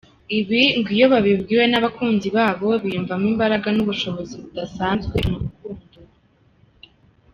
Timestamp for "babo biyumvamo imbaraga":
2.37-3.67